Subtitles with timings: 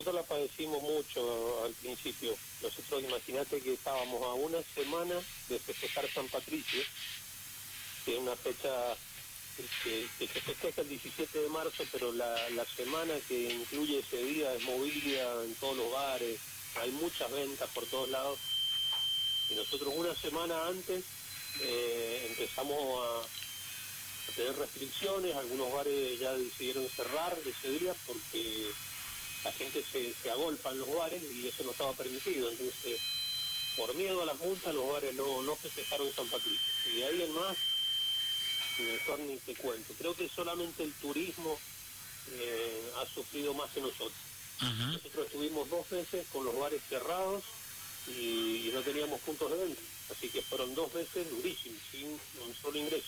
[0.00, 2.32] Nosotros la padecimos mucho al principio.
[2.62, 5.16] Nosotros imagínate que estábamos a una semana
[5.48, 6.80] de festejar San Patricio,
[8.04, 8.96] que es una fecha
[9.82, 12.38] que, se festeja el 17 de marzo, pero la,
[12.76, 16.38] semana que incluye ese día es movida en todos los bares,
[16.76, 18.38] hay muchas ventas por todos lados.
[19.50, 21.02] Y nosotros una semana antes
[21.60, 28.70] eh, empezamos a tener restricciones, algunos bares ya decidieron cerrar ese día porque
[29.44, 32.50] la gente se, se agolpa en los bares y eso no estaba permitido.
[32.50, 33.00] Entonces,
[33.76, 36.72] por miedo a las multas, los bares no, no festejaron San Patricio.
[36.92, 37.56] Y de ahí en más,
[38.78, 39.94] mejor ni te cuento.
[39.98, 41.58] Creo que solamente el turismo
[42.32, 44.12] eh, ha sufrido más que nosotros.
[44.60, 47.44] Nosotros estuvimos dos veces con los bares cerrados
[48.08, 49.80] y no teníamos puntos de venta.
[50.10, 53.06] Así que fueron dos veces durísimos, sin un solo ingreso.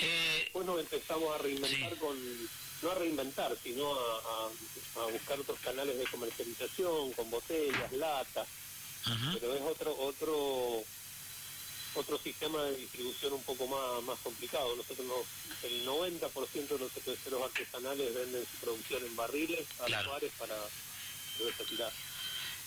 [0.00, 1.96] Eh, Después nos empezamos a reinventar Sí.
[1.98, 2.48] con,
[2.82, 8.46] no a reinventar, sino a, a- a buscar otros canales de comercialización, con botellas, latas,
[9.34, 10.84] pero es otro, otro,
[11.94, 14.74] otro sistema de distribución un poco más, más complicado.
[14.76, 15.14] Nosotros no,
[15.68, 20.04] el 90% de los cerveceros artesanales venden su producción en barriles a Claro.
[20.04, 20.56] los bares para
[21.68, 21.92] tirar.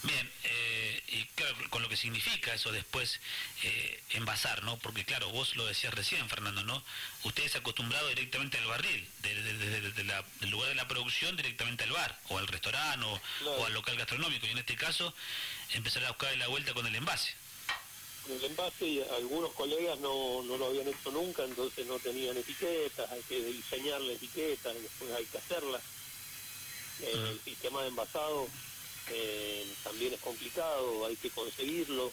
[0.04, 3.22] Bien, eh, y claro, con lo que significa eso después
[3.64, 4.78] eh, envasar, ¿no?
[4.80, 6.84] Porque claro, vos lo decías recién, Fernando, ¿no?
[7.24, 9.34] Ustedes se acostumbrado directamente al barril, de-
[9.94, 13.54] de- la- del lugar de la producción directamente al bar, o al restaurante, o, Claro.
[13.62, 15.14] o al local gastronómico, y en este caso
[15.74, 17.34] empezar a buscar la vuelta con el envase.
[18.30, 23.10] El envase, y algunos colegas no, no lo habían hecho nunca, entonces no tenían etiquetas,
[23.10, 25.80] hay que diseñar la etiqueta, después hay que hacerla.
[27.02, 28.48] El sistema de envasado
[29.12, 32.12] eh, también es complicado, hay que conseguirlo.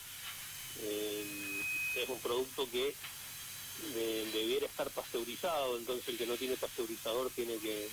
[0.80, 1.26] Eh,
[1.96, 2.94] es un producto que
[3.94, 7.88] de- debiera estar pasteurizado, entonces el que no tiene pasteurizador tiene que,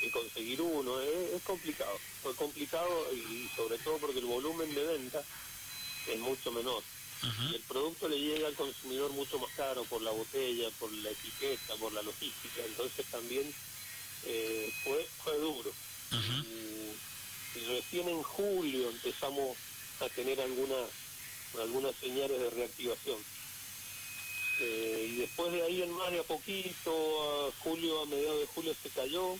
[0.00, 1.00] que conseguir uno.
[1.00, 5.24] Es, es complicado, fue complicado y sobre todo porque el volumen de venta
[6.06, 6.82] es mucho menor.
[7.50, 11.10] Y el producto le llega al consumidor mucho más caro por la botella, por la
[11.10, 13.52] etiqueta, por la logística, entonces también
[14.24, 15.72] eh, fue, fue duro.
[16.12, 16.92] Y,
[17.54, 19.56] y recién en julio empezamos
[20.00, 20.88] a tener algunas
[21.60, 23.18] algunas señales de reactivación.
[24.60, 28.46] Eh, y después de ahí en más de a poquito, a julio, a mediados de
[28.46, 29.36] julio se cayó,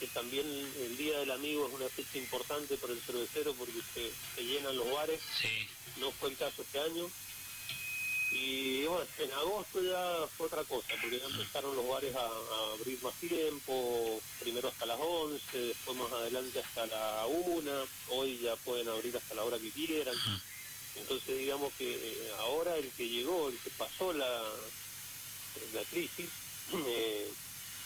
[0.00, 4.10] que también el Día del Amigo es una fecha importante para el cervecero porque se,
[4.34, 7.10] se llenan los bares Sí, no fue el caso este año.
[8.36, 12.72] Y bueno, en agosto ya fue otra cosa, porque ya empezaron los bares a, a
[12.72, 18.56] abrir más tiempo, primero hasta las 11, después más adelante hasta la 1, hoy ya
[18.56, 20.16] pueden abrir hasta la hora que quieran.
[20.96, 24.42] Entonces digamos que eh, ahora el que llegó, el que pasó la,
[25.72, 26.28] la crisis,
[26.88, 27.28] eh,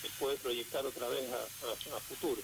[0.00, 2.40] se puede proyectar otra vez a, a- a futuro.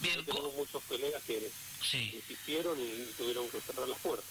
[0.00, 0.24] bien,
[0.56, 1.50] muchos colegas que
[1.82, 2.12] sí.
[2.14, 4.24] insistieron y tuvieron que cerrar las puertas.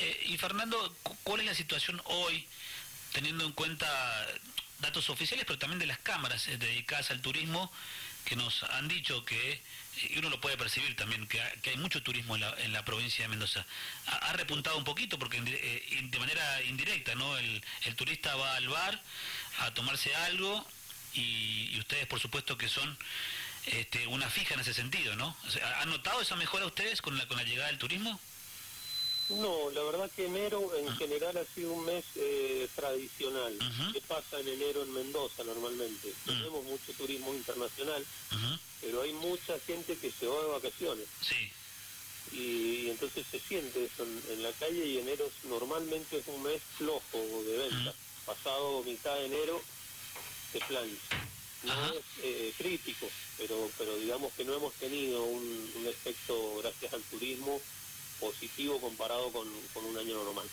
[0.00, 2.46] Eh, y Fernando, cu- ¿cuál es la situación hoy,
[3.12, 3.86] teniendo en cuenta
[4.80, 7.70] datos oficiales, pero también de las cámaras eh, dedicadas al turismo,
[8.24, 9.62] que nos han dicho que,
[10.10, 12.72] y uno lo puede percibir también, que, ha- que hay mucho turismo en la, en
[12.72, 13.64] la provincia de Mendoza?
[14.06, 17.36] Ha, repuntado un poquito, porque eh, de manera indirecta, ¿no?
[17.38, 19.00] El, el turista va al bar
[19.60, 20.66] a tomarse algo.
[21.14, 22.98] Y, ustedes, por supuesto, que son
[23.66, 25.28] este, una fija en ese sentido, ¿no?
[25.28, 28.20] O ¿Han notado esa mejora ustedes con la, con la llegada del turismo?
[29.30, 33.56] No, la verdad que enero en general ha sido un mes eh, tradicional.
[33.92, 36.12] ¿Qué pasa en enero en Mendoza normalmente?
[36.26, 38.04] Tenemos mucho turismo internacional,
[38.80, 41.50] pero hay mucha gente que se va de vacaciones Sí.
[42.32, 46.60] y, entonces se siente eso en, en la calle y enero normalmente es un mes
[46.76, 47.94] flojo de venta.
[48.26, 49.62] Pasado mitad de enero
[50.52, 51.24] se plancha.
[51.62, 53.08] No es eh, crítico,
[53.38, 57.58] pero, pero digamos que no hemos tenido un, un efecto, gracias al turismo,
[58.34, 60.48] positivo comparado con, con un año normal.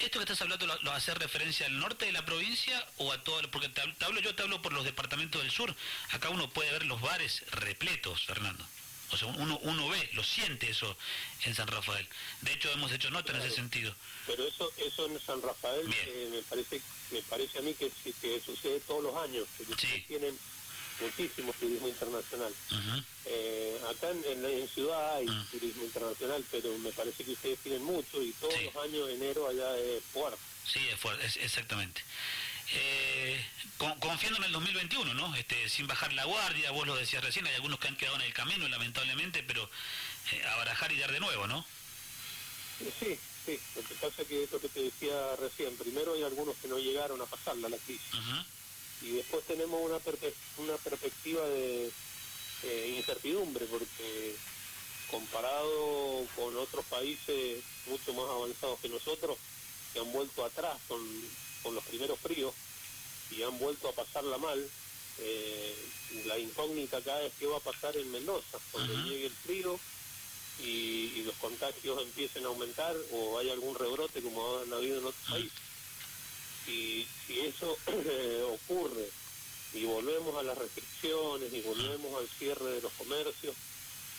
[0.00, 3.22] ¿Esto que estás hablando lo, lo hace referencia al norte de la provincia o a
[3.22, 3.40] todo?
[3.50, 5.74] Porque te, hablo- te hablo, yo te hablo por los departamentos del sur.
[6.10, 8.66] Acá uno puede ver los bares repletos, Fernando.
[9.10, 10.96] O sea, uno, uno ve, lo siente eso
[11.44, 12.08] en San Rafael.
[12.40, 13.62] De hecho, hemos hecho nota en ese Claro.
[13.62, 13.94] sentido.
[14.26, 16.80] Pero eso eso en San Rafael eh, me parece
[17.12, 20.04] me parece a mí que, que sucede todos los años, que Sí.
[20.08, 20.36] tienen
[21.00, 22.54] muchísimo turismo internacional.
[23.26, 25.46] Eh, acá en, en en ciudad hay Mm.
[25.50, 28.64] turismo internacional, pero me parece que ustedes tienen mucho y todos Sí.
[28.72, 30.38] los años enero allá es fuerte.
[30.70, 32.02] Sí, es fuerte, es- exactamente.
[32.72, 33.44] Eh,
[33.76, 35.34] con- confiando en el 2021, ¿no?
[35.36, 38.22] Este, sin bajar la guardia, vos lo decías recién, hay algunos que han quedado en
[38.22, 39.68] el camino, lamentablemente, pero
[40.32, 41.66] eh, a barajar y dar de nuevo, ¿no?
[42.80, 46.14] Eh, Sí, sí, lo que pasa es que es lo que te decía recién, primero
[46.14, 48.10] hay algunos que no llegaron a pasarla la crisis.
[49.04, 49.98] Y después tenemos una,
[50.58, 51.90] una perspectiva de,
[52.64, 54.34] eh, incertidumbre, porque
[55.10, 59.36] comparado con otros países mucho más avanzados que nosotros,
[59.92, 61.00] que han vuelto atrás con,
[61.62, 62.54] con los primeros fríos
[63.30, 64.70] y han vuelto a pasarla mal,
[65.18, 65.74] eh,
[66.26, 69.78] la incógnita acá es qué va a pasar en Mendoza cuando llegue el frío
[70.60, 75.30] y, los contagios empiecen a aumentar o hay algún rebrote como han habido en otros
[75.30, 75.58] países.
[76.66, 77.06] Si
[77.40, 77.76] eso
[78.52, 79.08] ocurre
[79.74, 83.54] y volvemos a las restricciones y volvemos al cierre de los comercios,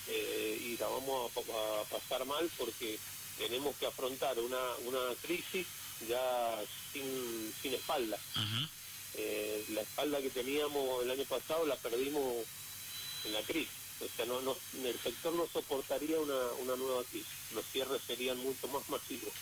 [0.07, 2.99] eh, y la vamos a, pasar mal porque
[3.37, 5.65] tenemos que afrontar una, una crisis
[6.07, 6.61] ya
[6.93, 8.17] sin, sin espalda.
[9.15, 12.45] Eh, la espalda que teníamos el año pasado la perdimos
[13.25, 13.73] en la crisis.
[14.01, 17.27] O sea, no, no, el sector no soportaría una, una nueva crisis.
[17.53, 19.33] Los cierres serían mucho más masivos.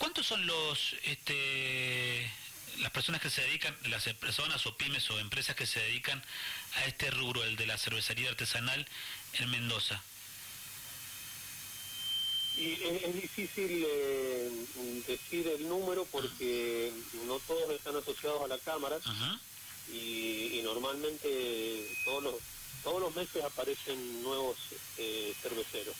[0.00, 2.32] ¿Cuántos son los este,
[2.78, 6.24] las personas que se dedican, las personas o pymes o empresas que se dedican
[6.76, 8.88] a este rubro, el de la cervecería artesanal
[9.34, 10.02] en Mendoza?
[12.56, 14.50] Y es, difícil eh,
[15.06, 16.90] decir el número porque
[17.26, 18.96] no todos están asociados a la Cámara
[19.92, 22.34] y, normalmente todos los
[22.82, 24.56] todos los meses aparecen nuevos
[24.96, 25.94] eh, cerveceros.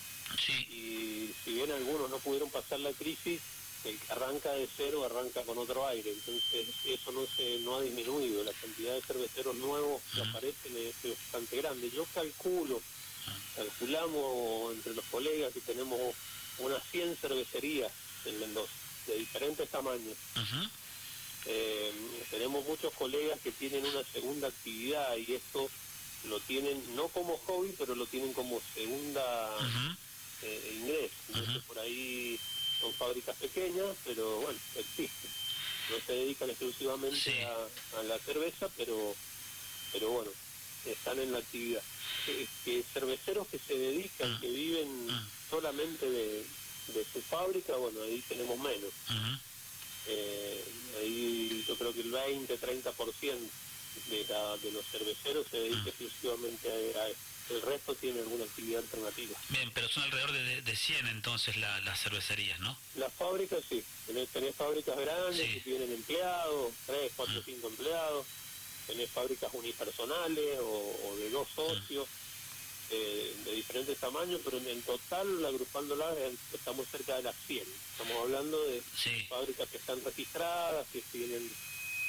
[0.49, 3.39] Y si bien algunos no pudieron pasar la crisis,
[3.85, 7.81] el que arranca de cero arranca con otro aire, entonces eso no se no ha
[7.81, 11.89] disminuido, la cantidad de cerveceros nuevos que aparecen es, bastante grande.
[11.89, 12.81] Yo calculo,
[13.55, 15.99] calculamos entre los colegas que tenemos
[16.59, 17.91] unas 100 cervecerías
[18.25, 18.73] en Mendoza,
[19.07, 20.15] de diferentes tamaños.
[21.47, 21.91] Eh,
[22.29, 25.69] tenemos muchos colegas que tienen una segunda actividad y esto
[26.25, 29.49] lo tienen no como hobby, pero lo tienen como segunda
[30.43, 31.15] eh, ingreso.
[31.29, 32.39] Entonces por ahí
[32.81, 35.31] son fábricas pequeñas, pero bueno, existen.
[35.89, 39.15] No se dedican exclusivamente a, la cerveza, pero,
[39.93, 40.31] pero bueno,
[40.85, 41.81] están en la actividad.
[42.25, 45.07] Que, cerveceros que se dedican, que viven
[45.49, 46.45] solamente de,
[47.13, 48.91] su fábrica, bueno, ahí tenemos menos.
[50.07, 50.63] Eh,
[50.99, 53.37] ahí yo creo que el 20-30%
[54.09, 58.81] de, de los cerveceros se dedica exclusivamente a, a esto el resto tiene alguna actividad
[58.81, 59.37] alternativa.
[59.49, 62.77] Bien, pero son alrededor de, de 100 entonces las cervecerías, ¿no?
[62.95, 68.25] Las fábricas sí, tenés, fábricas grandes que tienen empleados, 3, 4, 5 empleados,
[68.87, 72.07] tenés fábricas unipersonales o, de dos socios.
[72.93, 76.13] Eh, de diferentes tamaños, pero en total, agrupándolas,
[76.53, 77.63] estamos cerca de las 100.
[77.93, 78.81] Estamos hablando de
[79.29, 81.49] fábricas que están registradas, que tienen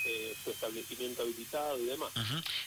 [0.05, 2.11] eh, su establecimiento habilitado y demás.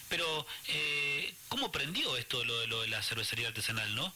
[0.10, 4.14] Pero, eh, ¿cómo prendió esto lo, lo de la cervecería artesanal, no?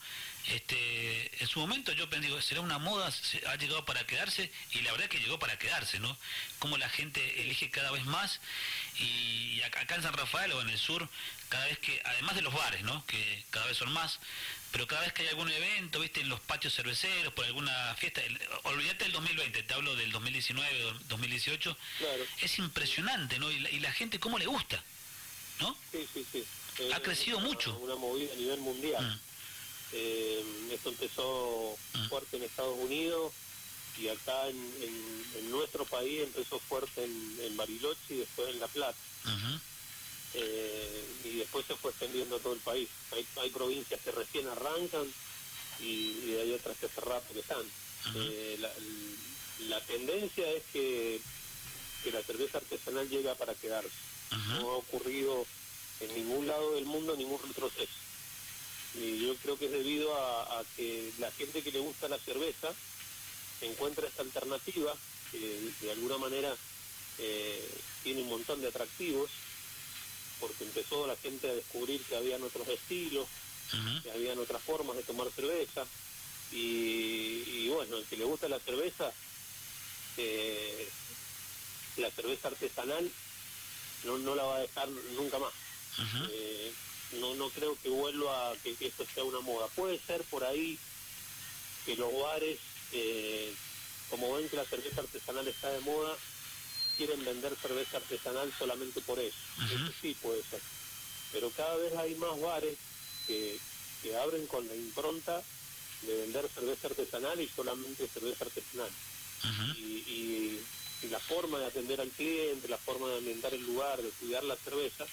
[0.47, 3.13] Este, en su momento yo pensé, será una moda,
[3.47, 6.17] ha llegado para quedarse, y la verdad que llegó para quedarse, ¿no?
[6.57, 8.39] Como la gente elige cada vez más,
[8.97, 11.07] y acá en San Rafael o en el sur,
[11.49, 13.05] cada vez que, además de los bares, ¿no?
[13.05, 14.19] Que cada vez son más,
[14.71, 18.21] pero cada vez que hay algún evento, viste, en los patios cerveceros, por alguna fiesta,
[18.63, 21.77] olvídate del 2020, te hablo del 2019, 2018,
[22.41, 23.51] es impresionante, ¿no?
[23.51, 24.81] Y la, y la, gente, ¿cómo le gusta?
[25.59, 25.75] ¿No?
[25.91, 26.45] Sí, sí, sí.
[26.93, 27.75] ha eh, crecido mucho.
[27.79, 29.03] Una movida a nivel mundial.
[29.03, 29.19] Mm.
[29.91, 32.07] Eh, esto empezó mm.
[32.07, 33.33] fuerte en Estados Unidos
[33.97, 38.97] y acá en, nuestro país empezó fuerte en, Bariloche y después en La Plata.
[40.33, 42.87] Eh, y después se fue extendiendo a todo el país.
[43.11, 45.11] Hay, hay provincias que recién arrancan
[45.79, 47.63] y, hay otras que hace rato que están.
[48.15, 48.57] Eh,
[49.67, 51.19] la, tendencia es que,
[52.03, 53.89] que la cerveza artesanal llega para quedarse.
[54.59, 55.45] No ha ocurrido
[55.99, 57.91] en ningún lado del mundo ningún retroceso.
[58.95, 62.73] Y yo creo que es debido a, que la gente que le gusta la cerveza
[63.61, 64.95] encuentra esta alternativa,
[65.31, 66.55] que de alguna manera
[67.19, 67.69] eh,
[68.03, 69.29] tiene un montón de atractivos,
[70.39, 73.27] porque empezó la gente a descubrir que habían otros estilos,
[74.03, 75.85] que habían otras formas de tomar cerveza.
[76.51, 79.11] Y, bueno, el que le gusta la cerveza,
[80.17, 80.89] eh,
[81.97, 83.11] la cerveza artesanal
[84.03, 85.53] no, no la va a dejar nunca más.
[86.31, 86.71] Eh,
[87.19, 89.67] no, no creo que vuelva a que, esto sea una moda.
[89.75, 90.77] Puede ser por ahí
[91.85, 92.59] que los bares,
[92.93, 93.53] eh,
[94.09, 96.15] como ven que la cerveza artesanal está de moda,
[96.99, 99.37] quieren vender cerveza artesanal solamente por eso.
[99.73, 100.59] Eso sí puede ser.
[101.31, 102.77] Pero cada vez hay más bares
[103.25, 103.57] que,
[104.03, 105.41] que abren con la impronta
[106.01, 108.91] de vender cerveza artesanal y solamente cerveza artesanal.
[109.77, 110.59] y,
[111.09, 114.57] la forma de atender al cliente, la forma de ambientar el lugar, de cuidar la
[114.57, 115.05] cerveza,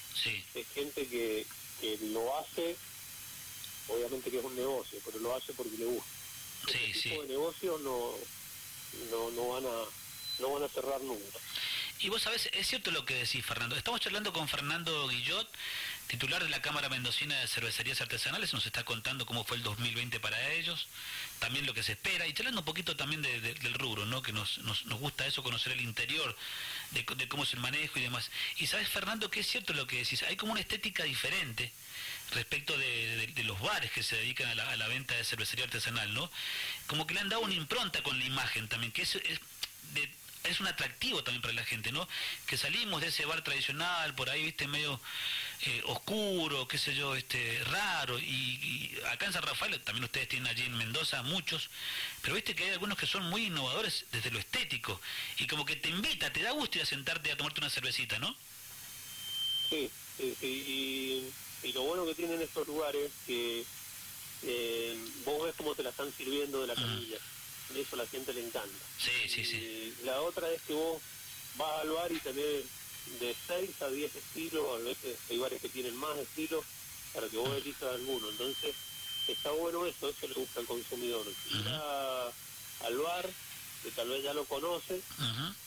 [0.53, 1.47] es gente que,
[1.79, 2.75] que lo hace,
[3.87, 6.11] obviamente que es un negocio, pero lo hace porque le gusta.
[6.67, 8.11] Sí, tipo de negocios no,
[9.09, 9.85] no, no, van a,
[10.39, 11.39] no van a cerrar nunca.
[11.99, 13.75] Y vos sabés, es cierto lo que decís, Fernando.
[13.75, 15.49] Estamos charlando con Fernando Guillot,
[16.05, 20.19] titular de la Cámara Mendocina de Cervecerías Artesanales, nos está contando cómo fue el 2020
[20.19, 20.87] para ellos,
[21.39, 24.21] también lo que se espera, y charlando un poquito también del rubro, ¿no?
[24.21, 26.37] que nos, nos, gusta eso, conocer el interior,
[26.91, 28.29] de, cómo es el manejo y demás.
[28.57, 31.71] Y sabes, Fernando, que es cierto lo que decís, hay como una estética diferente
[32.31, 36.29] respecto de, los bares que se dedican a la, venta de cervecería artesanal, ¿no?
[36.85, 39.39] Como que le han dado una impronta con la imagen también, que es, es
[39.93, 40.09] de,
[40.43, 42.07] es un atractivo también para la gente, ¿no?
[42.45, 44.99] Que salimos de ese bar tradicional, por ahí, viste, medio
[45.61, 50.47] eh, oscuro, qué sé yo, este, raro, y, acá en San Rafael, también ustedes tienen
[50.47, 51.69] allí en Mendoza muchos,
[52.21, 54.99] pero viste que hay algunos que son muy innovadores desde lo estético,
[55.39, 58.19] y como que te invita, te da gusto ir a sentarte a tomarte una cervecita,
[58.19, 58.35] ¿no?
[59.69, 63.65] Sí, sí, y, lo bueno que tienen estos lugares, que
[64.43, 67.17] eh, vos ves cómo te la están sirviendo de la camilla
[67.75, 68.85] y eso a la gente le encanta.
[68.99, 69.93] Sí, sí, sí.
[70.03, 71.01] La otra es que vos
[71.57, 72.65] vas al bar y tenés
[73.19, 76.63] de 6 a 10 estilos, a veces hay bares que tienen más estilos,
[77.13, 78.29] para que vos elijas alguno.
[78.29, 78.75] Entonces,
[79.27, 81.25] está bueno eso, eso le gusta al consumidor.
[81.51, 81.67] Ir
[82.85, 83.29] al bar,
[83.83, 85.01] que tal vez ya lo conoce,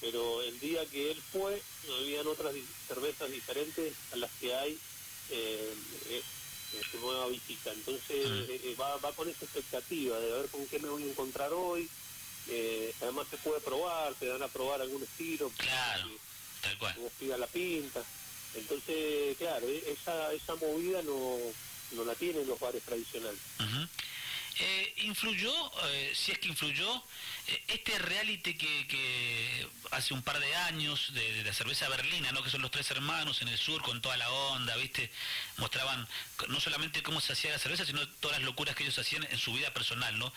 [0.00, 1.60] pero el día que él fue,
[1.98, 2.54] habían otras
[2.86, 4.78] cervezas diferentes a las que hay
[5.30, 5.74] eh,
[6.10, 6.22] eh
[6.90, 7.72] su nueva visita.
[7.72, 11.06] Entonces eh, eh, va, va con esa expectativa de ver con qué me voy a
[11.06, 11.88] encontrar hoy.
[12.48, 15.50] Eh, además se puede probar, te dan a probar algún estilo.
[15.56, 16.08] Claro,
[16.60, 16.94] tal cual.
[16.94, 18.02] Como pida la pinta.
[18.54, 21.38] Entonces, claro, e-, esa, esa movida no,
[21.92, 23.40] no la tienen los bares tradicionales.
[24.62, 25.52] Eh, ¿Influyó,
[25.86, 27.02] eh, si es que influyó,
[27.68, 29.59] este reality que,
[29.90, 32.42] hace un par de años de, la cerveza berlina, ¿no?
[32.42, 35.10] que son los tres hermanos en el sur con toda la onda, ¿viste?
[35.58, 36.06] Mostraban
[36.48, 39.38] no solamente cómo se hacía la cerveza, sino todas las locuras que ellos hacían en
[39.38, 40.32] su vida personal, ¿no?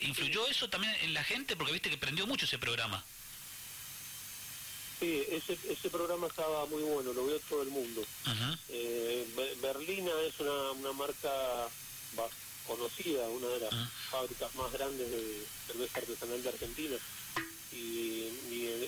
[0.00, 1.56] ¿Influyó eso también en la gente?
[1.56, 3.02] Porque viste que prendió mucho ese programa.
[5.00, 8.02] Sí, ese, ese programa estaba muy bueno, lo vio todo el mundo.
[9.60, 11.30] Berlina es una, una marca
[12.66, 13.88] conocida, una de las ah.
[14.10, 16.96] fábricas más grandes de cerveza artesanal de Argentina.
[17.76, 18.32] Y,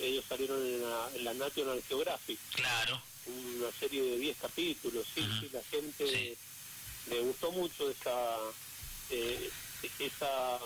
[0.01, 2.39] ellos salieron en la, National Geographic.
[2.55, 3.01] Claro.
[3.27, 6.37] Una serie de 10 capítulos, sí, sí, la gente
[7.09, 8.37] le gustó mucho esa,
[9.11, 9.49] eh,
[9.99, 10.59] esa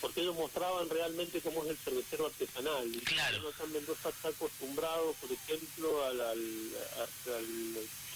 [0.00, 2.90] porque ellos mostraban realmente cómo es el cervecero artesanal.
[3.04, 3.48] Claro.
[3.48, 6.20] Acá en Mendoza está acostumbrado, por ejemplo, al,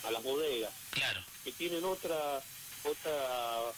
[0.05, 0.71] a las bodegas.
[0.91, 1.21] Claro.
[1.45, 2.43] Que tienen otra
[2.85, 3.73] otra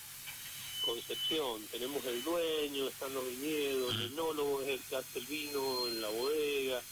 [0.81, 1.67] concepción.
[1.71, 6.01] Tenemos el dueño, están los viñedos, el enólogo es el que hace el vino en
[6.01, 6.83] la bodega.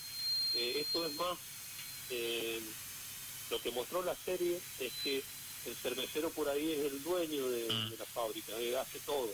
[0.55, 1.39] Eh, esto es más,
[2.11, 2.61] eh,
[3.51, 5.23] lo que mostró la serie es que
[5.67, 9.31] el cervecero por ahí es el dueño de, la fábrica, hace todo.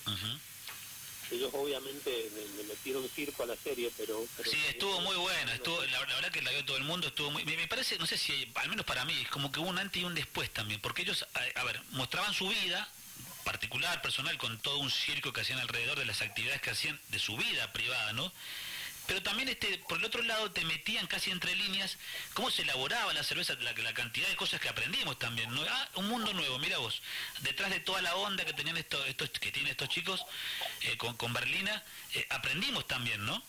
[1.31, 4.27] Ellos obviamente le, metieron circo a la serie, pero...
[4.45, 7.45] sí, estuvo muy buena, estuvo, la, verdad que la vio todo el mundo, estuvo muy...
[7.45, 10.03] Me, parece, no sé si, al menos para mí, es como que hubo un antes
[10.03, 12.89] y un después también, porque ellos, a ver, mostraban su vida,
[13.45, 17.19] particular, personal, con todo un circo que hacían alrededor de las actividades que hacían de
[17.19, 18.33] su vida privada, ¿no?
[19.07, 21.99] Pero también este, por el otro lado te metían casi entre líneas
[22.33, 25.63] cómo se elaboraba la cerveza, la, la cantidad de cosas que aprendimos también, ¿no?
[25.69, 27.03] Ah, un mundo nuevo, mira vos,
[27.41, 30.25] detrás de toda la onda que tenían estos, estos que tienen estos chicos
[30.83, 31.85] eh, con, con Berlina,
[32.15, 33.43] eh, aprendimos también, ¿no?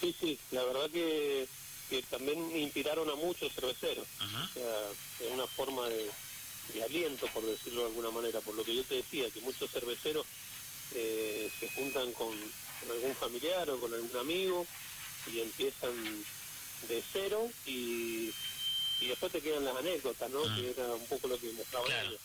[0.00, 1.48] Sí, sí, la verdad que,
[1.90, 4.06] que también inspiraron a muchos cerveceros.
[4.20, 6.08] O sea, es una forma de,
[6.74, 9.70] de aliento, por decirlo de alguna manera, por lo que yo te decía, que muchos
[9.70, 10.26] cerveceros
[10.94, 12.32] eh, se juntan con,
[12.90, 14.66] algún familiar o con algún amigo
[15.32, 15.92] y empiezan
[16.88, 18.32] de cero y,
[19.00, 20.44] y después te quedan las anécdotas, ¿no?
[20.44, 20.56] Mm.
[20.56, 22.20] Que era un poco lo que mostraba ellos.